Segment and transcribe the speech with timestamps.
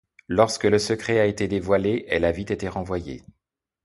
[0.29, 3.21] Lorsque le secret a été dévoilé, elle a vite été renvoyée.